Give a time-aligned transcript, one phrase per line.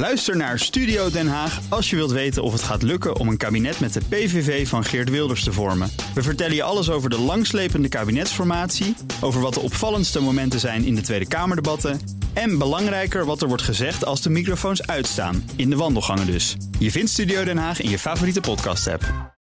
[0.00, 3.36] Luister naar Studio Den Haag als je wilt weten of het gaat lukken om een
[3.36, 5.90] kabinet met de PVV van Geert Wilders te vormen.
[6.14, 10.94] We vertellen je alles over de langslepende kabinetsformatie, over wat de opvallendste momenten zijn in
[10.94, 12.00] de Tweede Kamerdebatten
[12.32, 16.56] en belangrijker wat er wordt gezegd als de microfoons uitstaan, in de wandelgangen dus.
[16.78, 19.34] Je vindt Studio Den Haag in je favoriete podcast-app.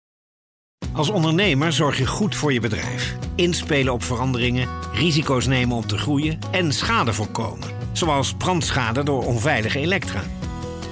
[0.92, 3.16] Als ondernemer zorg je goed voor je bedrijf.
[3.34, 7.68] Inspelen op veranderingen, risico's nemen om te groeien en schade voorkomen.
[7.92, 10.22] Zoals brandschade door onveilige elektra.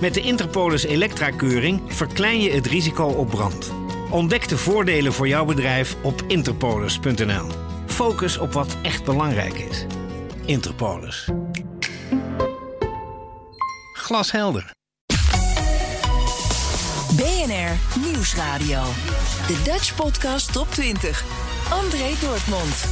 [0.01, 3.73] Met de Interpolis Elektra-keuring verklein je het risico op brand.
[4.11, 7.47] Ontdek de voordelen voor jouw bedrijf op interpolis.nl.
[7.87, 9.87] Focus op wat echt belangrijk is.
[10.45, 11.29] Interpolis.
[13.93, 14.75] Glashelder.
[17.17, 18.83] BNR Nieuwsradio.
[19.47, 21.25] De Dutch Podcast Top 20.
[21.71, 22.85] André Dortmund.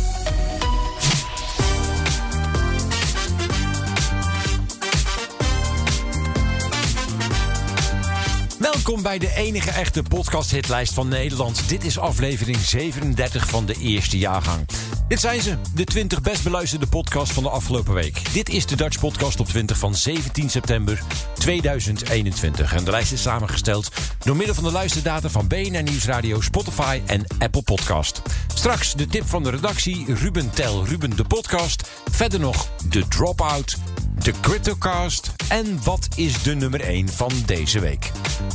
[8.75, 11.69] Welkom bij de enige echte podcast-hitlijst van Nederland.
[11.69, 14.67] Dit is aflevering 37 van de eerste jaargang.
[15.09, 18.33] Dit zijn ze, de 20 best beluisterde podcast van de afgelopen week.
[18.33, 21.03] Dit is de Dutch Podcast op 20 van 17 september
[21.35, 22.75] 2021.
[22.75, 27.25] En de lijst is samengesteld door middel van de luisterdata van BNR Nieuwsradio, Spotify en
[27.39, 28.23] Apple Podcast.
[28.55, 31.91] Straks de tip van de redactie, Ruben Tel Ruben de podcast.
[32.11, 33.77] Verder nog de Dropout,
[34.19, 38.11] de Cryptocast en wat is de nummer 1 van deze week.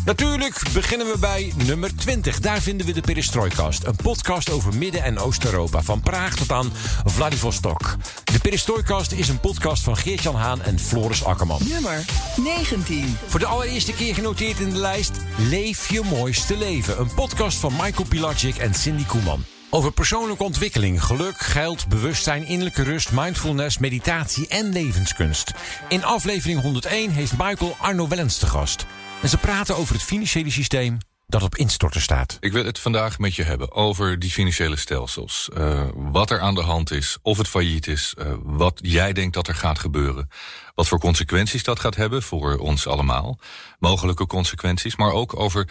[0.05, 2.39] Natuurlijk beginnen we bij nummer 20.
[2.39, 6.71] Daar vinden we de Perestroikast, een podcast over Midden- en Oost-Europa van Praag tot aan
[7.05, 7.95] Vladivostok.
[8.23, 11.61] De Perestroikast is een podcast van Geert-Jan Haan en Floris Akkerman.
[11.69, 13.17] Nummer 19.
[13.27, 16.99] Voor de allereerste keer genoteerd in de lijst Leef je mooiste leven.
[16.99, 19.58] Een podcast van Michael Pilacic en Cindy Koeman.
[19.71, 25.51] Over persoonlijke ontwikkeling, geluk, geld, bewustzijn, innerlijke rust, mindfulness, meditatie en levenskunst.
[25.87, 28.85] In aflevering 101 heeft Michael Arno Wellens te gast.
[29.21, 32.37] En ze praten over het financiële systeem dat op instorten staat.
[32.39, 35.49] Ik wil het vandaag met je hebben over die financiële stelsels.
[35.57, 39.33] Uh, wat er aan de hand is, of het failliet is, uh, wat jij denkt
[39.33, 40.29] dat er gaat gebeuren.
[40.75, 43.39] Wat voor consequenties dat gaat hebben voor ons allemaal.
[43.79, 45.67] Mogelijke consequenties, maar ook over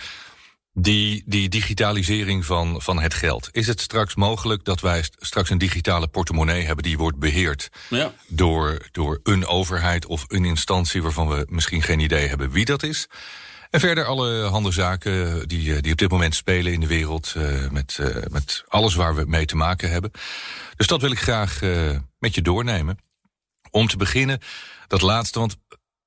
[0.81, 3.49] die, die digitalisering van, van het geld.
[3.53, 8.13] Is het straks mogelijk dat wij straks een digitale portemonnee hebben die wordt beheerd ja.
[8.29, 12.83] door, door een overheid of een instantie waarvan we misschien geen idee hebben wie dat
[12.83, 13.09] is?
[13.71, 17.35] En verder alle handen zaken die, die op dit moment spelen in de wereld.
[17.37, 20.11] Uh, met, uh, met alles waar we mee te maken hebben.
[20.77, 22.99] Dus dat wil ik graag uh, met je doornemen.
[23.71, 24.41] Om te beginnen,
[24.87, 25.57] dat laatste, want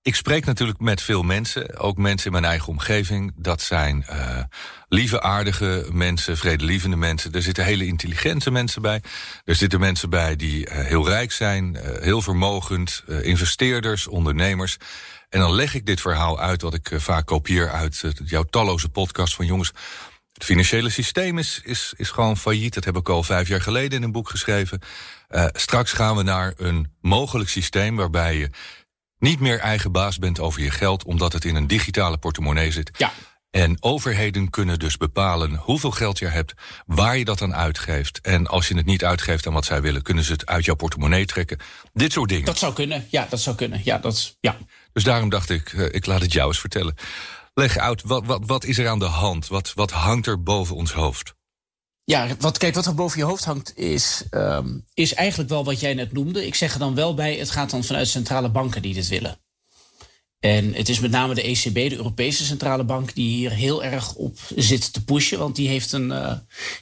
[0.03, 3.33] ik spreek natuurlijk met veel mensen, ook mensen in mijn eigen omgeving.
[3.35, 4.43] Dat zijn uh,
[4.87, 7.31] lieve, aardige mensen, vredelievende mensen.
[7.31, 9.01] Er zitten hele intelligente mensen bij.
[9.45, 14.77] Er zitten mensen bij die uh, heel rijk zijn, uh, heel vermogend, investeerders, ondernemers.
[15.29, 19.35] En dan leg ik dit verhaal uit, wat ik vaak kopieer uit jouw talloze podcast
[19.35, 19.71] van jongens.
[20.33, 22.73] Het financiële systeem is, is, is gewoon failliet.
[22.73, 24.79] Dat heb ik al vijf jaar geleden in een boek geschreven.
[25.51, 28.49] straks gaan we naar een mogelijk systeem waarbij je
[29.21, 32.91] niet meer eigen baas bent over je geld, omdat het in een digitale portemonnee zit.
[32.97, 33.11] Ja.
[33.51, 36.53] En overheden kunnen dus bepalen hoeveel geld je hebt,
[36.85, 38.21] waar je dat aan uitgeeft.
[38.21, 40.75] En als je het niet uitgeeft aan wat zij willen, kunnen ze het uit jouw
[40.75, 41.59] portemonnee trekken.
[41.93, 42.45] Dit soort dingen.
[42.45, 43.81] Dat zou kunnen, ja, dat zou kunnen.
[43.83, 44.57] Ja, dat, ja.
[44.93, 46.95] Dus daarom dacht ik, ik laat het jou eens vertellen.
[47.53, 49.47] Leg uit, wat, wat, wat is er aan de hand?
[49.47, 51.33] Wat, wat hangt er boven ons hoofd?
[52.11, 55.79] Ja, wat, kijk, wat er boven je hoofd hangt is, um, is eigenlijk wel wat
[55.79, 56.45] jij net noemde.
[56.45, 59.37] Ik zeg er dan wel bij, het gaat dan vanuit centrale banken die dit willen.
[60.39, 64.13] En het is met name de ECB, de Europese Centrale Bank, die hier heel erg
[64.13, 65.39] op zit te pushen.
[65.39, 66.31] Want die heeft, een, uh,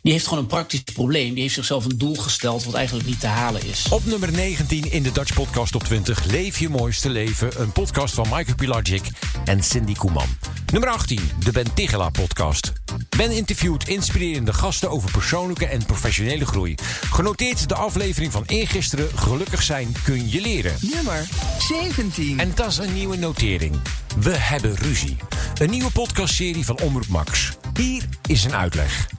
[0.01, 1.33] die heeft gewoon een praktisch probleem.
[1.33, 3.89] Die heeft zichzelf een doel gesteld wat eigenlijk niet te halen is.
[3.89, 6.23] Op nummer 19 in de Dutch Podcast op 20.
[6.23, 7.61] Leef je mooiste leven.
[7.61, 9.03] Een podcast van Michael Pilagic
[9.45, 10.37] en Cindy Koeman.
[10.71, 12.73] Nummer 18, de Ben Tigela podcast.
[13.17, 16.75] Ben interviewt inspirerende gasten over persoonlijke en professionele groei.
[17.11, 20.73] Genoteerd de aflevering van eergisteren Gelukkig zijn kun je leren.
[20.81, 21.27] Nummer
[21.59, 22.39] 17.
[22.39, 23.75] En dat is een nieuwe notering.
[24.19, 25.17] We hebben ruzie.
[25.61, 27.57] Een nieuwe podcastserie van Omroep Max.
[27.73, 29.09] Hier is een uitleg.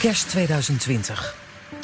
[0.00, 1.34] Kerst 2020.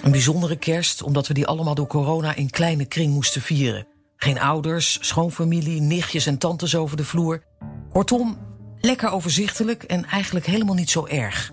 [0.02, 3.86] Een bijzondere kerst omdat we die allemaal door corona in kleine kring moesten vieren.
[4.16, 7.42] Geen ouders, schoonfamilie, nichtjes en tantes over de vloer.
[7.92, 8.38] Kortom,
[8.80, 11.52] lekker overzichtelijk en eigenlijk helemaal niet zo erg.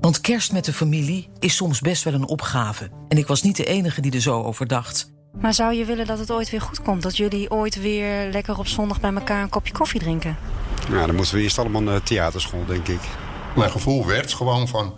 [0.00, 2.90] Want kerst met de familie is soms best wel een opgave.
[3.08, 5.10] En ik was niet de enige die er zo over dacht.
[5.40, 7.02] Maar zou je willen dat het ooit weer goed komt?
[7.02, 10.36] Dat jullie ooit weer lekker op zondag bij elkaar een kopje koffie drinken?
[10.90, 13.00] Ja, dan moeten we eerst allemaal naar theaterschool, denk ik.
[13.56, 14.94] Mijn gevoel werd gewoon van...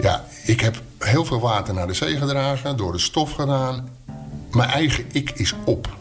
[0.00, 3.88] Ja, ik heb heel veel water naar de zee gedragen, door de stof gedaan.
[4.50, 5.96] Mijn eigen ik is op.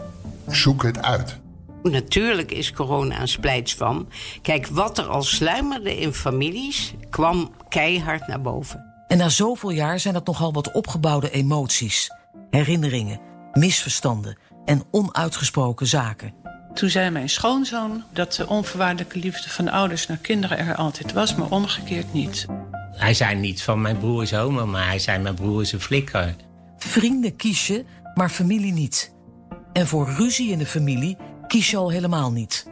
[0.47, 1.38] Zoek het uit.
[1.83, 4.07] Natuurlijk is corona een splijtswam.
[4.41, 8.94] Kijk, wat er al sluimerde in families, kwam keihard naar boven.
[9.07, 12.12] En na zoveel jaar zijn dat nogal wat opgebouwde emoties,
[12.50, 13.19] herinneringen,
[13.51, 16.33] misverstanden en onuitgesproken zaken.
[16.74, 21.36] Toen zei mijn schoonzoon dat de onvoorwaardelijke liefde van ouders naar kinderen er altijd was,
[21.36, 22.45] maar omgekeerd niet.
[22.91, 25.81] Hij zei niet van mijn broer is homo, maar hij zei mijn broer is een
[25.81, 26.36] flikker.
[26.77, 29.13] Vrienden kies je, maar familie niet.
[29.74, 31.18] En voor ruzie in de familie
[31.53, 32.65] kies je al helemaal niet.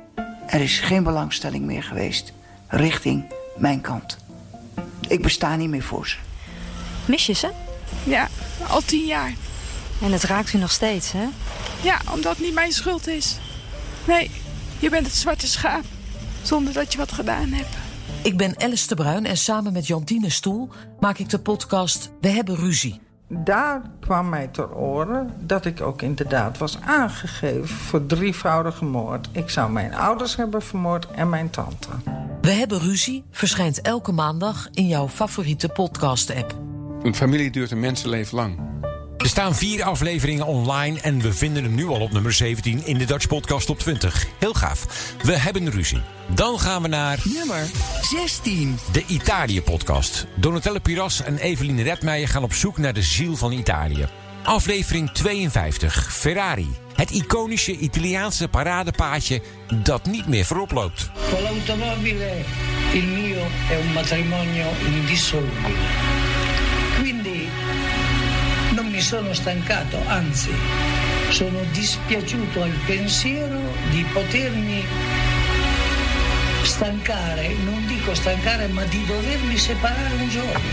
[0.48, 2.34] Er is geen belangstelling meer geweest
[2.68, 3.24] richting
[3.58, 4.18] mijn kant.
[5.08, 6.18] Ik besta niet meer voor ze.
[7.06, 7.52] Mis je ze?
[8.04, 8.28] Ja,
[8.68, 9.34] al tien jaar.
[10.02, 11.28] En het raakt u nog steeds, hè?
[11.82, 13.38] Ja, omdat het niet mijn schuld is.
[14.08, 14.32] Nee,
[14.80, 15.84] je bent het zwarte schaap.
[16.42, 17.76] Zonder dat je wat gedaan hebt.
[18.22, 20.70] Ik ben Alice de Bruin en samen met Jantine Stoel
[21.00, 23.02] maak ik de podcast We hebben ruzie.
[23.34, 29.30] Daar kwam mij ter oren dat ik ook inderdaad was aangegeven voor drievoudige moord.
[29.32, 31.88] Ik zou mijn ouders hebben vermoord en mijn tante.
[32.42, 36.56] We hebben ruzie verschijnt elke maandag in jouw favoriete podcast-app.
[37.04, 38.60] Een familie duurt een mensenleven lang.
[39.22, 42.98] Er staan vier afleveringen online en we vinden hem nu al op nummer 17 in
[42.98, 44.26] de Dutch Podcast op 20.
[44.40, 45.14] Heel gaaf.
[45.24, 46.02] We hebben ruzie.
[46.28, 47.20] Dan gaan we naar...
[47.24, 47.70] Nummer
[48.02, 48.80] 16.
[48.92, 50.28] De Italië-podcast.
[50.36, 54.08] Donatella Piras en Eveline Redmeijer gaan op zoek naar de ziel van Italië.
[54.44, 56.14] Aflevering 52.
[56.14, 56.70] Ferrari.
[56.96, 59.42] Het iconische Italiaanse paradepaadje
[59.84, 61.12] dat niet meer voorop loopt.
[61.30, 62.44] Con l'automobile
[62.94, 66.21] il mio è un matrimonio indissolubile.
[69.02, 70.52] Mi sono stancato, anzi
[71.30, 73.60] sono dispiaciuto al pensiero
[73.90, 74.86] di potermi
[76.62, 80.70] stancare, non dico stancare, ma di dovermi separare un giorno.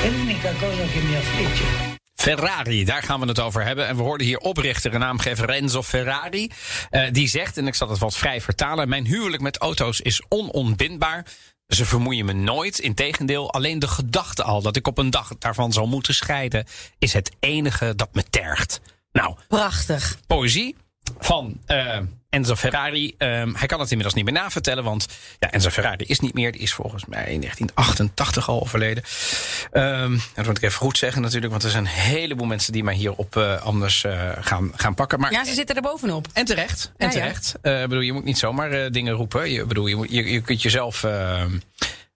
[0.00, 1.98] È l'unica cosa che mi affligge.
[2.14, 3.86] Ferrari, daar gaan we het over hebben.
[3.86, 6.50] En we hoorden hier oprichter en naamgever Renzo Ferrari.
[6.90, 8.88] Uh, die zegt, en ik zal het wat vrij vertalen...
[8.88, 11.26] mijn huwelijk met auto's is onontbindbaar.
[11.66, 12.78] Ze vermoeien me nooit.
[12.78, 16.66] Integendeel, alleen de gedachte al dat ik op een dag daarvan zal moeten scheiden...
[16.98, 18.80] is het enige dat me tergt.
[19.12, 20.18] Nou, prachtig.
[20.26, 20.76] Poëzie
[21.18, 21.98] van uh,
[22.32, 23.14] Enzo Ferrari.
[23.18, 25.06] Um, hij kan het inmiddels niet meer navertellen, want
[25.38, 26.52] ja, Enzo Ferrari is niet meer.
[26.52, 29.04] Die is volgens mij in 1988 al overleden.
[29.72, 32.84] Um, dat moet ik even goed zeggen natuurlijk, want er zijn een heleboel mensen die
[32.84, 35.20] mij hierop uh, anders uh, gaan, gaan pakken.
[35.20, 36.28] Maar, ja, ze zitten er bovenop.
[36.32, 36.92] En terecht.
[36.96, 37.20] En Ja, ja.
[37.20, 37.54] terecht.
[37.62, 39.50] Uh, bedoel, je moet niet zomaar dingen roepen.
[39.50, 41.04] Je, bedoel, je, moet, je, je kunt jezelf.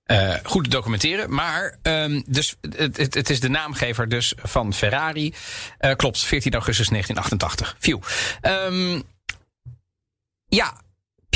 [0.06, 1.34] Uh, goed documenteren.
[1.34, 5.34] Maar um, dus, het, het, het, is de naamgever dus van Ferrari.
[5.80, 7.76] Uh, klopt, 14 augustus 1988.
[7.78, 7.98] View.
[8.42, 9.02] Um,
[10.48, 10.84] ja,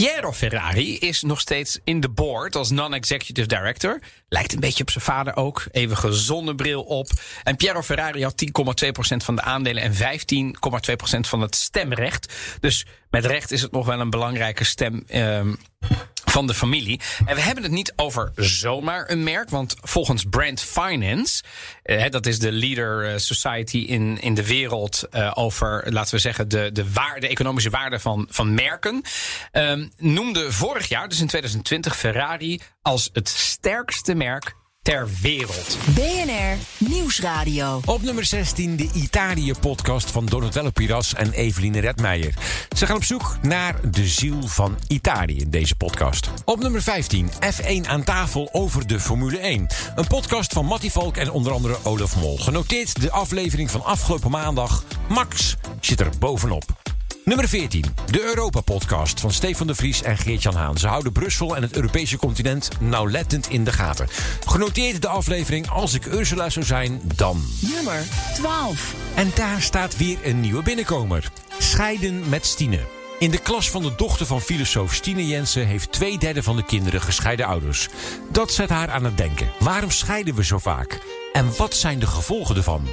[0.00, 4.00] Piero Ferrari is nog steeds in de board als non-executive director.
[4.28, 5.64] Lijkt een beetje op zijn vader ook.
[5.70, 7.10] Eeuwige zonnebril op.
[7.42, 9.98] En Piero Ferrari had 10,2% van de aandelen en 15,2%
[11.20, 12.34] van het stemrecht.
[12.60, 15.04] Dus met recht is het nog wel een belangrijke stem.
[15.14, 15.58] Um,
[16.30, 17.00] van de familie.
[17.26, 21.42] En we hebben het niet over zomaar een merk, want volgens Brand Finance,
[21.82, 26.48] eh, dat is de leader society in, in de wereld uh, over, laten we zeggen,
[26.48, 29.02] de, de, waarde, de economische waarde van, van merken,
[29.52, 35.76] um, noemde vorig jaar, dus in 2020, Ferrari als het sterkste merk ter wereld.
[35.94, 37.80] BNR Nieuwsradio.
[37.84, 42.34] Op nummer 16 de Italië-podcast van Donatello Piras en Eveline Redmeijer.
[42.76, 46.30] Ze gaan op zoek naar de ziel van Italië in deze podcast.
[46.44, 49.66] Op nummer 15 F1 aan tafel over de Formule 1.
[49.94, 52.38] Een podcast van Mattie Valk en onder andere Olaf Mol.
[52.38, 54.84] Genoteerd de aflevering van afgelopen maandag.
[55.08, 56.89] Max zit er bovenop.
[57.24, 57.84] Nummer 14.
[58.10, 60.78] De Europa-podcast van Stefan de Vries en Geert-Jan Haan.
[60.78, 64.08] Ze houden Brussel en het Europese continent nauwlettend in de gaten.
[64.46, 67.44] Genoteerd de aflevering Als ik Ursula zou zijn, dan...
[67.74, 68.02] Nummer
[68.34, 68.94] 12.
[69.14, 71.30] En daar staat weer een nieuwe binnenkomer.
[71.58, 72.80] Scheiden met Stine.
[73.18, 75.66] In de klas van de dochter van filosoof Stine Jensen...
[75.66, 77.88] heeft twee derde van de kinderen gescheiden ouders.
[78.30, 79.50] Dat zet haar aan het denken.
[79.58, 81.00] Waarom scheiden we zo vaak?
[81.32, 82.88] En wat zijn de gevolgen ervan?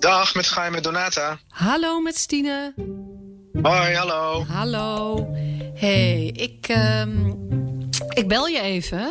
[0.00, 1.38] Dag, met Gaai met Donata.
[1.48, 2.74] Hallo met Stine.
[3.62, 4.44] Hoi, hallo.
[4.48, 5.26] Hallo.
[5.74, 7.38] hey, ik, um,
[8.08, 9.10] ik bel je even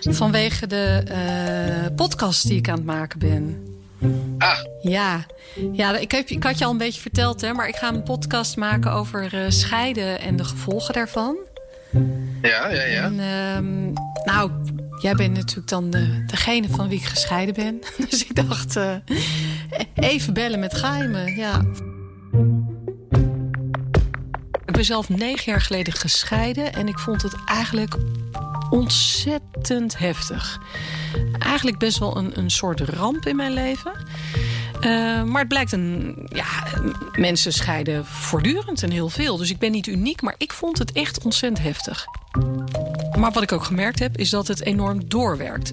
[0.00, 3.66] vanwege de uh, podcast die ik aan het maken ben.
[4.38, 4.58] Ah.
[4.80, 5.26] Ja,
[5.72, 8.02] ja ik, heb, ik had je al een beetje verteld, hè, maar ik ga een
[8.02, 11.36] podcast maken over uh, scheiden en de gevolgen daarvan.
[12.42, 13.02] Ja, ja, ja.
[13.02, 13.20] En,
[13.56, 13.92] um,
[14.24, 14.50] nou,
[15.02, 17.80] jij bent natuurlijk dan de, degene van wie ik gescheiden ben.
[18.10, 18.94] Dus ik dacht, uh,
[19.94, 21.60] even bellen met geheimen, ja.
[24.66, 27.96] Ik ben zelf negen jaar geleden gescheiden en ik vond het eigenlijk
[28.70, 30.60] ontzettend heftig.
[31.38, 33.92] Eigenlijk best wel een, een soort ramp in mijn leven.
[34.80, 36.16] Eh, maar het blijkt een.
[36.28, 36.64] Ja,
[37.12, 39.36] mensen scheiden voortdurend en heel veel.
[39.36, 42.06] Dus ik ben niet uniek, maar ik vond het echt ontzettend heftig.
[43.22, 45.72] Maar wat ik ook gemerkt heb, is dat het enorm doorwerkt.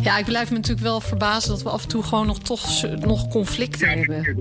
[0.00, 2.82] Ja, ik blijf me natuurlijk wel verbazen dat we af en toe gewoon nog toch
[3.00, 4.38] nog conflicten hebben.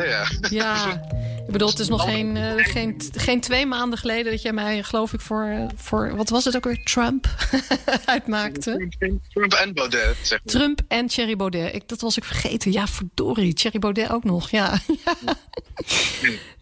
[0.00, 0.26] Ja.
[0.50, 1.02] Ja,
[1.46, 4.82] ik bedoel, het is nog geen, eh, geen, geen twee maanden geleden dat jij mij,
[4.82, 7.26] geloof ik, voor, eh, voor wat was het ook weer, Trump
[8.04, 8.88] uitmaakte.
[9.28, 10.54] Trump en Baudet, zeg maar.
[10.54, 11.74] Trump en Thierry Baudet.
[11.74, 12.72] Ik, dat was ik vergeten.
[12.72, 13.54] Ja, verdorie.
[13.54, 14.50] Thierry Baudet ook nog.
[14.50, 14.78] Ja.
[14.86, 15.36] ja.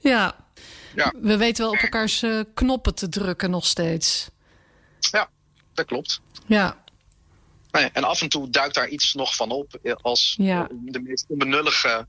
[0.01, 0.46] Ja.
[1.21, 4.29] We weten wel op elkaars eh, knoppen te drukken nog steeds.
[4.99, 5.29] Ja,
[5.75, 6.21] dat klopt.
[6.47, 6.85] Ja.
[7.71, 9.79] Nee, en af en toe duikt daar iets nog van op.
[9.83, 10.63] eh, Als Ja.
[10.69, 12.07] eh, de meest onbenullige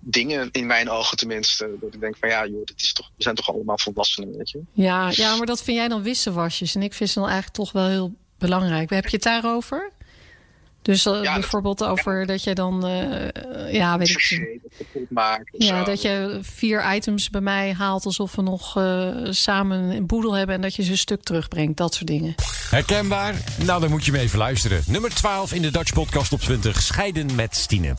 [0.00, 1.76] dingen, in mijn ogen tenminste.
[1.80, 4.50] Dat ik denk van ja, joh, dit is toch, we zijn toch allemaal volwassenen, weet
[4.50, 4.60] je.
[4.72, 6.74] Ja, ja, maar dat vind jij dan wisselwasjes.
[6.74, 8.90] En ik vind ze dan eigenlijk toch wel heel belangrijk.
[8.90, 9.92] Heb je het daarover?
[10.82, 14.30] Dus eh, Ja, dat- bijvoorbeeld over dat jij dan, eh, ja, weet ik of
[15.58, 15.84] Ja, zo.
[15.84, 20.54] dat je vier items bij mij haalt alsof we nog eh, samen een boedel hebben
[20.54, 21.76] en dat je ze een stuk terugbrengt.
[21.76, 22.34] Dat soort dingen.
[22.70, 23.34] Herkenbaar?
[23.64, 24.82] Nou, dan moet je me even luisteren.
[24.86, 26.82] Nummer 12 in de Dutch Podcast op 20.
[26.82, 27.94] Scheiden met Stine.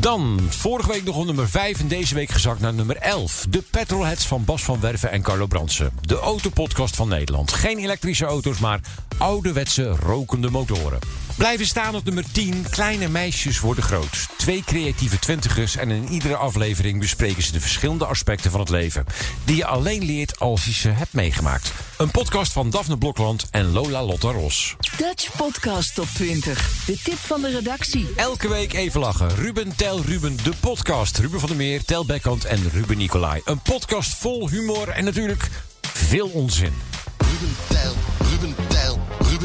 [0.00, 3.46] Dan, vorige week nog op nummer 5 en deze week gezakt naar nummer 11.
[3.50, 5.90] De Petrolheads van Bas van Werven en Carlo Brandsen.
[6.00, 7.52] De autopodcast van Nederland.
[7.52, 8.80] Geen elektrische auto's, maar
[9.18, 10.98] ouderwetse rokende motoren.
[11.36, 12.66] Blijven staan op nummer 10.
[12.70, 14.26] Kleine meisjes worden groot.
[14.36, 19.04] Twee creatieve twintigers en in iedere aflevering bespreken ze de verschillende aspecten van het leven.
[19.44, 21.72] Die je alleen leert als je ze hebt meegemaakt.
[21.98, 24.76] Een podcast van Daphne Blokland en Lola Lotta Ros.
[24.96, 26.84] Dutch Podcast Top 20.
[26.86, 28.06] De tip van de redactie.
[28.16, 29.34] Elke week even lachen.
[29.34, 31.18] Ruben Tel Ruben, de podcast.
[31.18, 33.40] Ruben van der Meer, Tel Beckhand en Ruben Nicolai.
[33.44, 35.50] Een podcast vol humor en natuurlijk
[35.82, 36.72] veel onzin.
[37.18, 37.94] Ruben Tijl,
[38.30, 38.54] Ruben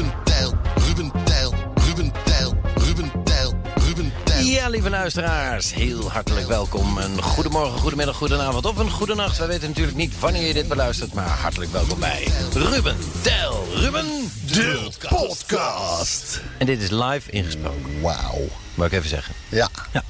[0.00, 0.54] Ruben Tijl,
[0.86, 1.54] Ruben Tijl,
[1.86, 3.54] Ruben Tijl, Ruben Tijl,
[3.86, 4.44] Ruben Tijl.
[4.46, 6.98] Ja, lieve luisteraars, heel hartelijk welkom.
[6.98, 9.38] Een goedemorgen, goedemiddag, goedenavond of een goede nacht.
[9.38, 14.06] Wij weten natuurlijk niet wanneer je dit beluistert, maar hartelijk welkom bij Ruben Tel Ruben,
[14.46, 16.40] de podcast.
[16.58, 18.00] En dit is live ingesproken.
[18.00, 18.48] Wauw.
[18.74, 19.34] Wou ik even zeggen.
[19.48, 19.68] Ja.
[19.92, 20.02] ja.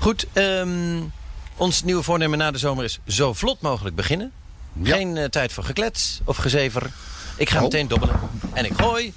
[0.00, 1.00] Goed, ehm,
[1.56, 4.32] ons nieuwe voornemen na de zomer is zo vlot mogelijk beginnen.
[4.82, 6.90] Geen eh, tijd voor geklets of gezever.
[7.36, 7.62] Ik ga Oh.
[7.62, 8.20] meteen dobbelen
[8.52, 9.12] en ik gooi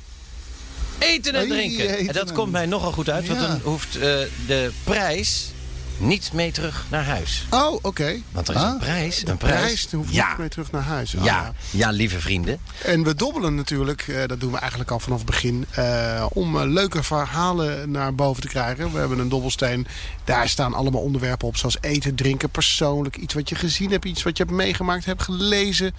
[1.00, 1.90] eten en drinken.
[1.90, 4.02] eten en dat komt mij nogal goed uit, want dan hoeft eh,
[4.48, 5.52] de prijs
[6.00, 7.46] niet mee terug naar huis.
[7.50, 8.22] Oh, oké.
[8.32, 9.20] Want er is een Ah, prijs.
[9.20, 9.60] De een prijs.
[9.60, 10.28] prijs hoeft ja.
[10.30, 11.18] niet mee terug naar huis.
[11.18, 11.54] Ah, ja.
[11.70, 12.60] ja, lieve vrienden.
[12.84, 16.60] En we dobbelen natuurlijk, eh, dat doen we eigenlijk al vanaf het begin, eh, om
[16.60, 18.92] leuke verhalen naar boven te krijgen.
[18.92, 19.88] We hebben een dobbelsteen,
[20.24, 23.18] daar staan allemaal onderwerpen op, zoals eten, drinken, persoonlijk.
[23.18, 25.96] Iets wat je gezien hebt, iets wat je hebt meegemaakt, hebt gelezen.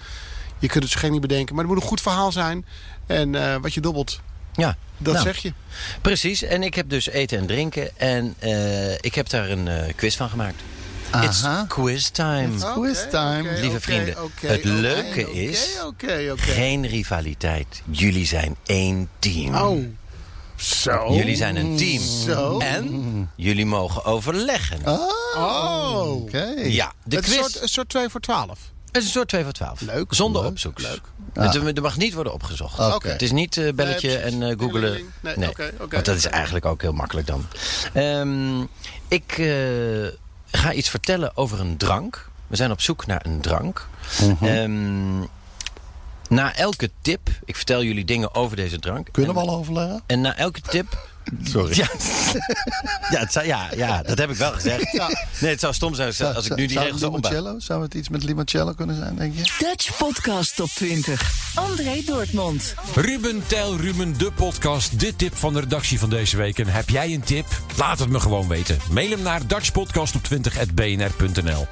[0.59, 2.65] Je kunt het zo geen niet bedenken, maar het moet een goed verhaal zijn.
[3.07, 4.21] En wat je dobbelt,
[4.59, 4.77] Ja.
[4.99, 5.53] dat Nou, zeg je.
[6.01, 7.99] Precies, en ik heb dus eten en drinken.
[7.99, 10.63] En eh, ik heb daar een eh, quiz van gemaakt.
[11.23, 11.65] It's Aha.
[11.69, 12.55] quiz time.
[12.55, 13.61] It's quiz time.
[13.61, 15.77] Lieve vrienden, het leuke is...
[15.87, 16.43] oké, oké.
[16.43, 17.83] geen rivaliteit.
[17.91, 19.55] Jullie zijn één team.
[19.55, 19.85] Oh,
[20.57, 21.15] zo.
[21.15, 22.03] Jullie zijn een team.
[22.03, 22.59] Zo.
[22.59, 24.79] En jullie mogen overleggen.
[24.87, 26.45] Oh, oké.
[26.57, 28.59] Ja, de het is quiz- Een soort, een soort 2 voor 12.
[28.93, 29.81] Het is een soort 2 voor 12.
[29.81, 30.15] Leuk.
[30.15, 30.83] Zonder leuk, opzoeks.
[30.83, 31.01] Leuk.
[31.33, 32.95] Het, er mag niet worden opgezocht.
[32.95, 33.09] Oké.
[33.09, 34.93] Het is niet eh, belletje Nee, en eh, googelen.
[35.21, 37.47] Nee, nee, oké, oké, Want dat is eigenlijk ook heel makkelijk dan.
[37.93, 38.61] Ehm,
[39.09, 39.49] ik eh,
[40.51, 42.29] ga iets vertellen over een drank.
[42.47, 43.89] We zijn op zoek naar een drank.
[44.21, 44.45] Mhm.
[44.45, 45.21] Ehm,
[46.29, 49.09] na elke tip, ik vertel jullie dingen over deze drank.
[49.13, 50.03] Kunnen we al overleggen?
[50.07, 51.09] En na elke tip...
[51.45, 51.77] Sorry.
[51.77, 51.87] Ja,
[53.15, 54.93] ja, het zou- ja, ja, dat heb ik wel gezegd.
[55.41, 57.59] Nee, het zou stom zijn als, als ik nu die regels limoncello?
[57.59, 59.43] Zou het iets met limoncello kunnen zijn, denk je?
[59.59, 61.31] Dutch Podcast Top 20.
[61.55, 62.75] André Dortmund.
[62.95, 65.01] Ruben Tel Ruben, de podcast.
[65.01, 66.59] De tip van de redactie van deze week.
[66.59, 67.47] En heb jij een tip?
[67.77, 68.79] Laat het me gewoon weten.
[68.91, 71.67] Mail hem naar dutchpodcastop20.bnr.nl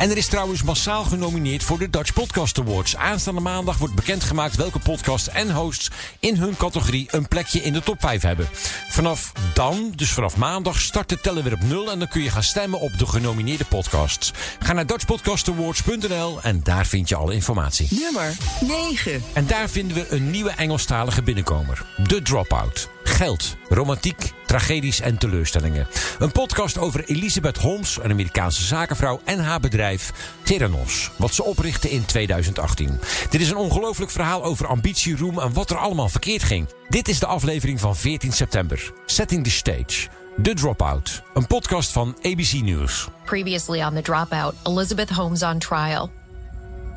[0.00, 2.96] En er is trouwens massaal genomineerd voor de Dutch Podcast Awards.
[2.96, 5.90] Aanstaande maandag wordt bekendgemaakt welke podcasts en hosts
[6.20, 8.48] in hun categorie een plekje in de top 5 hebben.
[8.88, 12.30] Vanaf dan, dus vanaf maandag, start de teller weer op nul en dan kun je
[12.30, 14.32] gaan stemmen op de genomineerde podcasts.
[14.58, 17.88] Ga naar dutchpodcastawards.nl en daar vind je alle informatie.
[17.90, 19.22] Nummer 9.
[19.32, 21.86] En daar vinden we een nieuwe Engelstalige binnenkomer.
[22.06, 22.88] The Dropout.
[23.02, 25.86] Geld, romantiek, tragedies en teleurstellingen.
[26.18, 29.20] Een podcast over Elizabeth Holmes, een Amerikaanse zakenvrouw...
[29.24, 33.00] en haar bedrijf Theranos, wat ze oprichtte in 2018.
[33.30, 35.38] Dit is een ongelooflijk verhaal over ambitie, roem...
[35.38, 36.68] en wat er allemaal verkeerd ging.
[36.88, 38.92] Dit is de aflevering van 14 september.
[39.06, 40.08] Setting the Stage.
[40.42, 41.22] The Dropout.
[41.34, 43.08] Een podcast van ABC News.
[43.24, 46.10] Previously on The Dropout, Elizabeth Holmes on trial.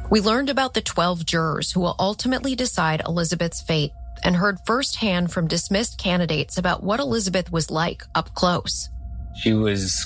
[0.10, 3.92] We learned about the 12 jurors who will ultimately decide Elizabeth's fate
[4.24, 8.89] and heard firsthand from dismissed candidates about what Elizabeth was like up close.
[9.36, 10.06] She was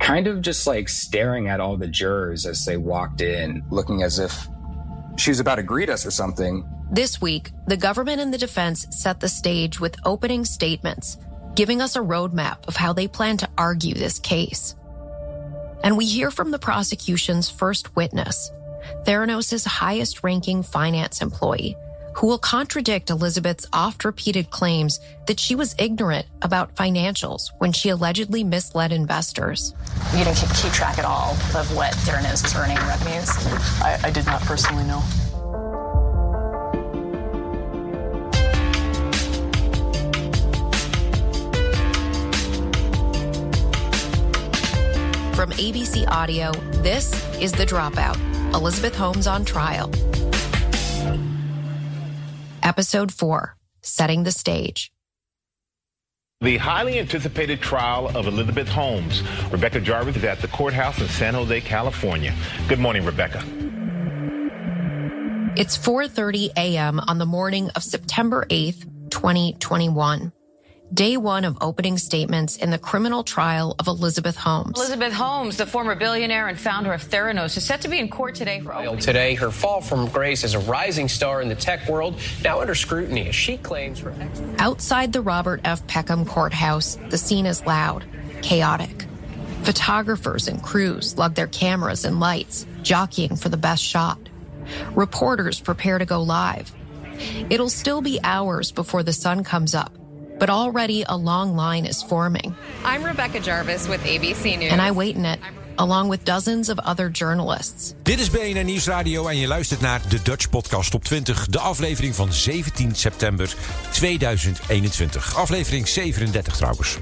[0.00, 4.18] kind of just like staring at all the jurors as they walked in, looking as
[4.18, 4.48] if
[5.16, 6.68] she was about to greet us or something.
[6.90, 11.16] This week, the government and the defense set the stage with opening statements,
[11.54, 14.74] giving us a roadmap of how they plan to argue this case.
[15.82, 18.50] And we hear from the prosecution's first witness,
[19.04, 21.76] Theranos' highest ranking finance employee,
[22.14, 27.88] who will contradict Elizabeth's oft repeated claims that she was ignorant about financials when she
[27.88, 29.74] allegedly misled investors.
[30.12, 33.28] You didn't keep, keep track at all of what Theranos was earning in revenues?
[33.82, 35.02] I, I did not personally know.
[45.34, 48.16] From ABC Audio, this is The Dropout
[48.54, 49.90] Elizabeth Holmes on Trial.
[52.64, 54.90] Episode 4 Setting the Stage.
[56.40, 59.22] The highly anticipated trial of Elizabeth Holmes.
[59.52, 62.34] Rebecca Jarvis is at the courthouse in San Jose, California.
[62.66, 63.44] Good morning, Rebecca.
[65.56, 67.00] It's 4:30 a.m.
[67.00, 70.32] on the morning of September 8th, 2021.
[70.92, 74.76] Day 1 of opening statements in the criminal trial of Elizabeth Holmes.
[74.76, 78.34] Elizabeth Holmes, the former billionaire and founder of Theranos, is set to be in court
[78.34, 78.98] today for opening.
[78.98, 82.74] Today, her fall from grace as a rising star in the tech world now under
[82.74, 84.40] scrutiny as she claims her ex.
[84.58, 85.84] Outside the Robert F.
[85.86, 88.04] Peckham courthouse, the scene is loud,
[88.42, 89.06] chaotic.
[89.62, 94.18] Photographers and crews lug their cameras and lights, jockeying for the best shot.
[94.94, 96.72] Reporters prepare to go live.
[97.48, 99.92] It'll still be hours before the sun comes up,
[100.38, 102.54] but already a long line is forming.
[102.84, 104.72] I'm Rebecca Jarvis with ABC News.
[104.72, 105.38] And I wait in it,
[105.78, 107.94] along with dozens of other journalists.
[108.02, 111.46] Dit is BNN Nieuwsradio en je luistert naar de Dutch Podcast op 20.
[111.46, 113.54] De aflevering van 17 september
[113.90, 115.36] 2021.
[115.36, 116.98] Aflevering 37 trouwens.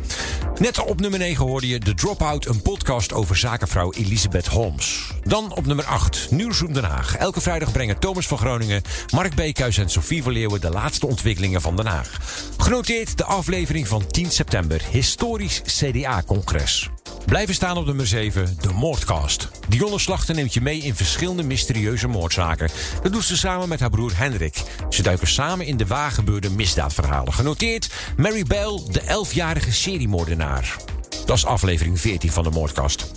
[0.62, 5.12] Net op nummer 9 hoorde je The Dropout, een podcast over zakenvrouw Elisabeth Holmes.
[5.24, 7.16] Dan op nummer 8, Nieuwsroom Den Haag.
[7.16, 11.60] Elke vrijdag brengen Thomas van Groningen, Mark Beekhuis en Sofie van Leeuwen de laatste ontwikkelingen
[11.60, 12.18] van Den Haag.
[12.56, 16.90] Genoteerd de aflevering van 10 september, historisch CDA-congres.
[17.26, 19.48] Blijven staan op nummer 7, de Moordcast.
[19.68, 22.68] Dionne Slachter neemt je mee in verschillende mysterieuze moordzaken.
[23.02, 24.62] Dat doet ze samen met haar broer Hendrik.
[24.90, 27.32] Ze duiken samen in de waargebeurde misdaadverhalen.
[27.32, 30.51] Genoteerd Mary Bell, de 11-jarige seriemoordenaar.
[31.26, 33.10] Dat is aflevering 14 van de Moordkast.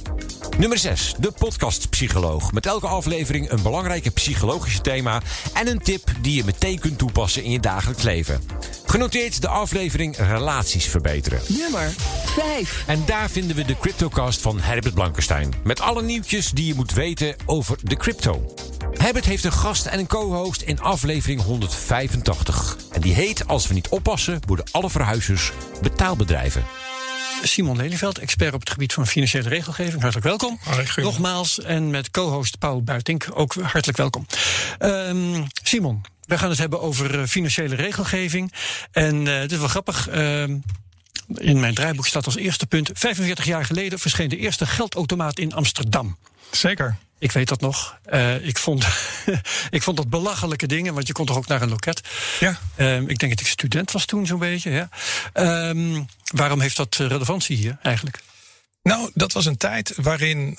[0.58, 2.52] Nummer 6, de podcast Psycholoog.
[2.52, 5.22] Met elke aflevering een belangrijke psychologische thema
[5.54, 8.42] en een tip die je meteen kunt toepassen in je dagelijks leven.
[8.86, 11.40] Genoteerd de aflevering Relaties verbeteren.
[11.48, 11.94] Nummer
[12.26, 12.84] 5.
[12.88, 15.54] En daar vinden we de CryptoCast van Herbert Blankenstein.
[15.64, 18.54] Met alle nieuwtjes die je moet weten over de crypto.
[18.92, 22.78] Herbert heeft een gast en een co-host in aflevering 185.
[22.92, 26.64] En die heet Als we niet oppassen, worden alle verhuizers betaalbedrijven.
[27.48, 30.02] Simon Lelyveld, expert op het gebied van financiële regelgeving.
[30.02, 30.60] Hartelijk welkom.
[30.96, 31.62] Nogmaals.
[31.62, 34.26] En met co-host Paul Buitink ook hartelijk welkom.
[34.80, 38.54] Um, Simon, we gaan het hebben over uh, financiële regelgeving.
[38.92, 40.10] En uh, het is wel grappig.
[40.10, 40.44] Uh,
[41.28, 42.90] in mijn draaiboek staat als eerste punt...
[42.94, 46.18] 45 jaar geleden verscheen de eerste geldautomaat in Amsterdam.
[46.52, 46.98] Zeker.
[47.20, 47.98] Ik weet dat nog.
[48.14, 48.86] Uh, ik, vond,
[49.70, 52.02] ik vond dat belachelijke dingen, want je kon toch ook naar een loket.
[52.40, 52.60] Ja.
[52.78, 54.72] Uh, ik denk dat ik student was toen zo'n beetje.
[54.72, 54.90] Ja.
[55.34, 56.00] Uh,
[56.34, 58.20] waarom heeft dat relevantie hier eigenlijk?
[58.84, 60.58] Nou, dat was een tijd waarin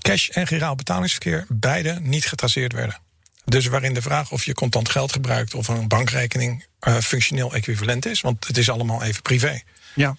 [0.00, 3.00] cash en giraal betalingsverkeer beide niet getraceerd werden.
[3.44, 8.06] Dus waarin de vraag of je contant geld gebruikt of een bankrekening uh, functioneel equivalent
[8.06, 9.60] is, want het is allemaal even privé.
[9.94, 10.16] Ja.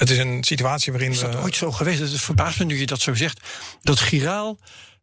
[0.00, 1.10] Het is een situatie waarin.
[1.10, 2.00] Is dat ooit zo geweest?
[2.00, 3.40] Het verbaast me nu je dat zo zegt.
[3.82, 4.58] Dat giraal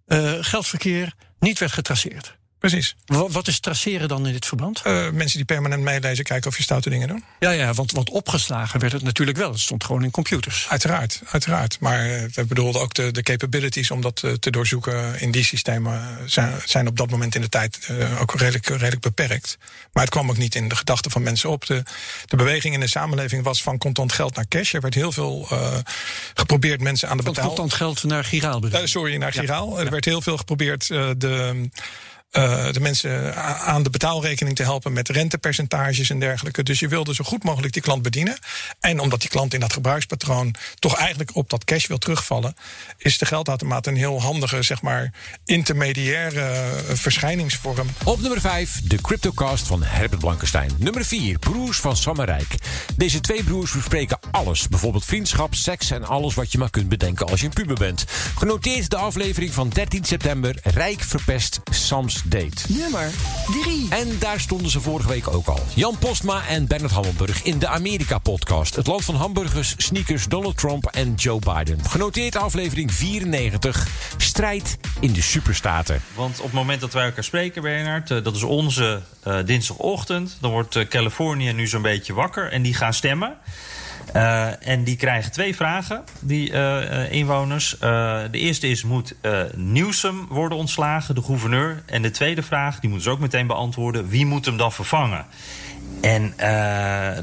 [0.07, 2.37] uh, geldverkeer niet werd getraceerd.
[2.59, 2.95] Precies.
[3.05, 4.81] Wat, is traceren dan in dit verband?
[4.87, 7.21] Uh, mensen die permanent meelezen, kijken of je stoute dingen doet.
[7.39, 9.51] Ja, ja want, want opgeslagen werd het natuurlijk wel.
[9.51, 10.65] Het stond gewoon in computers.
[10.69, 11.79] Uiteraard, uiteraard.
[11.79, 16.17] Maar we bedoelden ook de, de capabilities om dat uh, te doorzoeken in die systemen
[16.25, 19.57] zijn, zijn op dat moment in de tijd uh, ook redelijk, redelijk beperkt.
[19.93, 21.65] Maar het kwam ook niet in de gedachten van mensen op.
[21.65, 21.83] De,
[22.25, 24.73] de beweging in de samenleving was van contant geld naar cash.
[24.73, 25.47] Er werd heel veel
[26.33, 27.43] geprobeerd mensen aan de betaal...
[27.43, 29.77] Van contant geld naar giraal bedoel Sorry, naar giraal.
[29.77, 29.85] Ja.
[29.85, 31.69] Er werd heel veel geprobeerd de...
[32.31, 33.35] Uh, de mensen
[33.65, 36.63] aan de betaalrekening te helpen met rentepercentages en dergelijke.
[36.63, 38.37] Dus je wilde zo goed mogelijk die klant bedienen.
[38.79, 42.55] En omdat die klant in dat gebruikspatroon toch eigenlijk op dat cash wil terugvallen,
[42.97, 45.13] is de geldautomaat een heel handige, zeg maar,
[45.45, 47.87] intermediaire verschijningsvorm.
[48.03, 50.71] Op nummer 5, de CryptoCast van Herbert Blankenstein.
[50.77, 52.55] Nummer 4, Broers van Sammerijk.
[52.95, 54.67] Deze twee broers bespreken alles.
[54.67, 58.05] Bijvoorbeeld vriendschap, seks en alles wat je maar kunt bedenken als je een puber bent.
[58.37, 62.79] Genoteerd de aflevering van 13 september, Rijk verpest Sams first date.
[62.79, 63.09] Nummer
[63.63, 63.87] 3.
[63.89, 65.59] En daar stonden ze vorige week ook al.
[65.73, 68.75] Jan Postma en Bernard Hammelburg in de Amerika-podcast.
[68.75, 71.85] Het land van hamburgers, sneakers, Donald Trump en Joe Biden.
[71.85, 73.87] Genoteerd aflevering 94.
[74.17, 76.01] Strijd in de superstaten.
[76.15, 78.09] Want op het moment dat wij elkaar spreken, Bernard...
[78.09, 80.37] Uh, dat is onze uh, dinsdagochtend...
[80.41, 83.37] dan wordt uh, Californië nu zo'n beetje wakker en die gaan stemmen...
[84.15, 87.73] Uh, en die krijgen twee vragen, die uh, inwoners.
[87.73, 87.79] Uh,
[88.31, 89.15] de eerste is, moet
[89.55, 91.83] Newsom worden ontslagen, de gouverneur?
[91.85, 94.09] En de tweede vraag, die moeten ze ook meteen beantwoorden...
[94.09, 95.25] wie moet hem dan vervangen?
[96.01, 96.33] En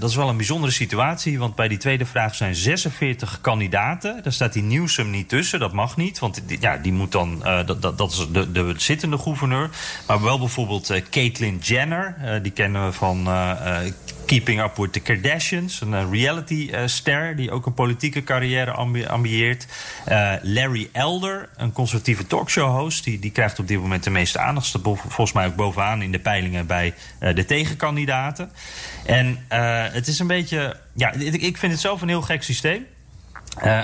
[0.01, 4.23] dat is wel een bijzondere situatie, want bij die tweede vraag zijn 46 kandidaten.
[4.23, 7.38] Daar staat die Newsom niet tussen, dat mag niet, want die, ja, die moet dan,
[7.66, 9.70] dat, dat, dat is de, de zittende gouverneur.
[10.07, 13.29] Maar wel bijvoorbeeld Caitlyn Jenner, die kennen we van
[14.27, 19.67] Keeping Up with the Kardashians, een reality-ster die ook een politieke carrière ambi ambieert.
[20.09, 24.77] Uh, Larry Elder, een conservatieve talkshow-host, die, die krijgt op dit moment de meeste aandacht.
[24.83, 28.51] Volgens mij ook bovenaan in de peilingen bij de tegenkandidaten.
[29.07, 29.45] En
[29.93, 30.77] het is een beetje.
[30.95, 32.87] Ja, ik, ik vind het zelf een heel gek systeem.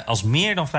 [0.07, 0.71] als meer dan 50%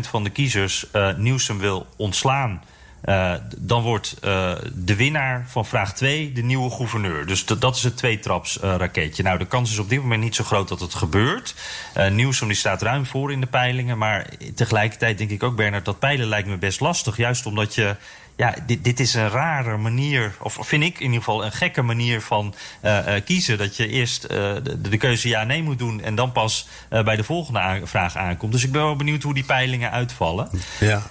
[0.00, 2.62] van de kiezers Newsom wil ontslaan.
[3.04, 7.26] Uh, dan wordt uh, de winnaar van vraag 2 de nieuwe gouverneur.
[7.26, 9.22] Dus dat is het tweetraps uh, raketje.
[9.22, 11.54] Nou, de kans is op dit moment niet zo groot dat het gebeurt.
[11.96, 13.98] Uh, Nieuwsom die staat ruim voor in de peilingen.
[13.98, 17.16] Maar tegelijkertijd denk ik ook, Bernard, dat peilen lijkt me best lastig.
[17.16, 17.96] Juist omdat je
[18.36, 21.82] ja, dit, dit is een rare manier, of vind ik in ieder geval een gekke
[21.82, 23.58] manier van uh, uh, kiezen.
[23.58, 24.28] Dat je eerst uh,
[24.62, 28.52] de, de, keuze ja-nee moet doen en dan pas bij de volgende aan, vraag aankomt.
[28.52, 30.50] Dus ik ben wel benieuwd hoe die peilingen uitvallen.
[30.80, 31.02] Ja,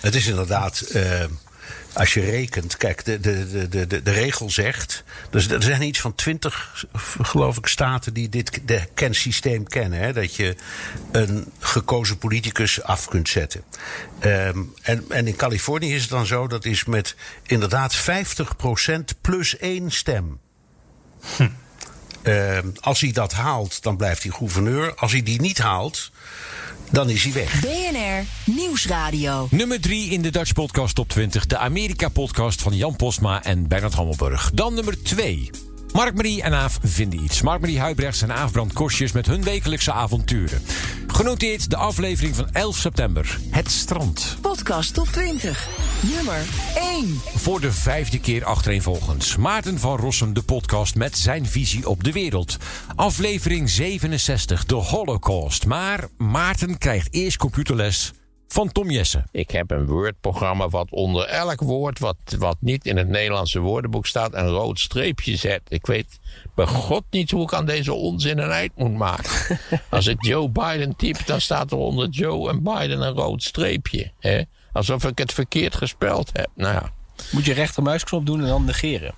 [0.00, 0.92] het is inderdaad
[1.92, 5.04] als je rekent, kijk, de, de, de, de, de regel zegt.
[5.30, 6.84] Dus er zijn iets van twintig,
[7.22, 9.98] geloof ik, staten die dit de kensysteem kennen.
[9.98, 10.56] Hè, dat je
[11.12, 13.64] een gekozen politicus af kunt zetten.
[14.20, 18.00] Um, en, en in Californië is het dan zo, dat is met inderdaad 50%
[19.20, 20.38] plus één stem.
[21.36, 21.48] Hm.
[22.22, 24.94] Um, als hij dat haalt, dan blijft hij gouverneur.
[24.94, 26.10] Als hij die niet haalt,
[26.94, 27.60] dan is hij weg.
[27.60, 29.48] BNR Nieuwsradio.
[29.50, 31.46] Nummer 3 in de Dutch Podcast Top 20.
[31.46, 34.50] De Amerika-podcast van Jan Posma en Bernard Hammelburg.
[34.54, 35.50] Dan nummer 2.
[35.94, 37.42] Mark-Marie en Aaf vinden iets.
[37.42, 40.62] Mark-Marie Huibrechts en Aaf Brand Kostjes met hun wekelijkse avonturen.
[41.06, 43.38] Genoteerd de aflevering van 11 september.
[43.50, 44.36] Het strand.
[44.40, 45.68] Podcast Top 20.
[46.14, 46.42] Nummer
[46.74, 47.20] 1.
[47.34, 49.36] Voor de vijfde keer achtereenvolgens.
[49.36, 52.56] Maarten van Rossum, de podcast met zijn visie op de wereld.
[52.94, 55.66] Aflevering 67, de Holocaust.
[55.66, 58.12] Maar Maarten krijgt eerst computerles
[58.48, 59.26] van Tom Jessen.
[59.30, 64.06] Ik heb een Word-programma wat onder elk woord wat, wat niet in het Nederlandse woordenboek
[64.06, 65.60] staat een rood streepje zet.
[65.68, 66.18] Ik weet
[66.54, 69.58] bij god niet hoe ik aan deze onzin een eind moet maken.
[69.90, 74.12] Als ik Joe Biden typ, dan staat er onder Joe en Biden een rood streepje.
[74.18, 74.42] Hè?
[74.72, 76.48] Alsof ik het verkeerd gespeld heb.
[76.54, 76.92] Nou ja.
[77.30, 79.14] Moet je rechtermuisknop doen en dan negeren.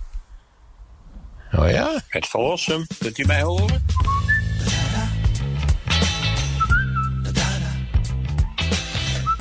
[1.53, 2.03] Oh ja?
[2.09, 2.87] Het verlossen.
[2.99, 3.85] Kunt u mij horen?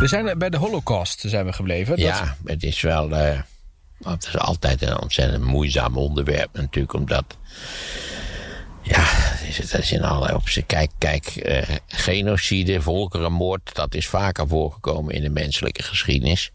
[0.05, 1.97] We zijn bij de Holocaust zijn we gebleven.
[1.97, 3.11] Ja, het is wel.
[3.11, 3.39] Uh,
[4.03, 7.37] het is altijd een ontzettend moeizaam onderwerp, natuurlijk, omdat.
[8.81, 9.05] Ja,
[9.57, 10.77] dat is in allerlei opzichten.
[10.77, 16.51] Kijk, kijk uh, genocide, volkerenmoord, dat is vaker voorgekomen in de menselijke geschiedenis.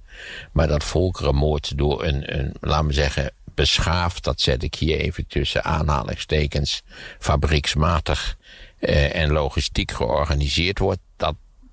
[0.53, 5.27] Maar dat volkerenmoord door een, een laten we zeggen, beschaafd, dat zet ik hier even
[5.27, 6.83] tussen aanhalingstekens,
[7.19, 8.37] fabrieksmatig
[8.81, 11.01] uh, en logistiek georganiseerd wordt,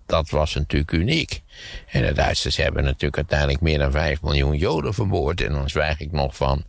[0.08, 1.42] dat, was natuurlijk uniek.
[1.88, 5.42] En de Duitsers hebben natuurlijk uiteindelijk meer dan 5 miljoen Joden vermoord.
[5.42, 6.64] En dan zwijg ik nog van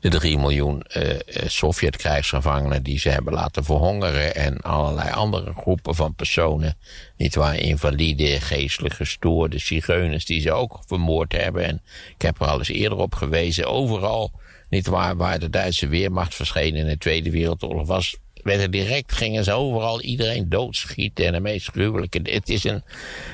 [0.00, 4.34] de 3 miljoen uh, Sovjet-krijgsgevangenen die ze hebben laten verhongeren.
[4.34, 6.76] En allerlei andere groepen van personen.
[7.16, 11.64] Niet waar, invalide, geestelijk gestoorde, zigeuners die ze ook vermoord hebben.
[11.64, 11.82] En
[12.14, 13.66] ik heb er al eens eerder op gewezen.
[13.66, 14.32] Overal,
[14.68, 19.44] niet waar, waar de Duitse Weermacht verscheen in de Tweede Wereldoorlog was werden direct, gingen
[19.44, 22.20] ze overal iedereen doodschieten en de meest gruwelijke.
[22.22, 22.82] Het is een.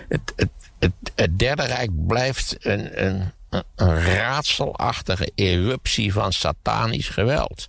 [0.08, 3.32] Het, het, het, Derde Rijk blijft een, een,
[3.76, 7.68] een raadselachtige eruptie van satanisch geweld.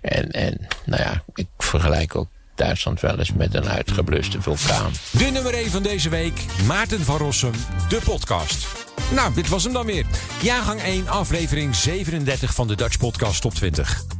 [0.00, 4.92] En, en nou ja, ik vergelijk ook Duitsland wel eens met een uitgebluste vulkaan.
[5.10, 7.52] De nummer 1 van deze week, Maarten van Rossum,
[7.88, 8.66] de podcast.
[9.14, 10.06] Nou, dit was hem dan weer.
[10.42, 14.17] Jaargang 1, aflevering 37 van de Dutch Podcast Top 20.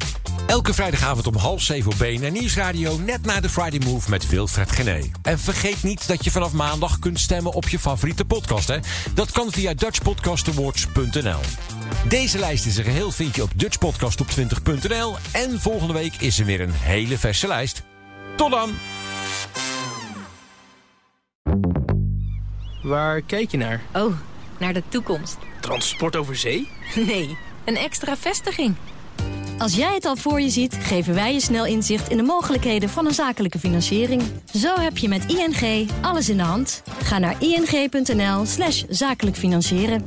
[0.48, 2.98] Elke vrijdagavond om half zeven op BNR Nieuwsradio...
[2.98, 5.00] net na de Friday Move met Wilfred Gené.
[5.22, 8.68] En vergeet niet dat je vanaf maandag kunt stemmen op je favoriete podcast.
[8.68, 8.78] Hè?
[9.14, 11.40] Dat kan via dutchpodcastawards.nl.
[12.08, 15.16] Deze lijst in zijn geheel vind je op dutchpodcastop20.nl.
[15.32, 17.82] En volgende week is er weer een hele verse lijst.
[18.36, 18.70] Tot dan!
[22.82, 23.80] Waar kijk je naar?
[23.92, 24.12] Oh,
[24.58, 25.36] naar de toekomst.
[25.60, 26.68] Transport over zee?
[27.06, 27.36] Nee
[27.68, 28.74] een extra vestiging.
[29.58, 32.88] Als jij het al voor je ziet, geven wij je snel inzicht in de mogelijkheden
[32.88, 34.22] van een zakelijke financiering.
[34.54, 36.82] Zo heb je met ING alles in de hand.
[37.02, 40.06] Ga naar ing.nl slash zakelijk financieren.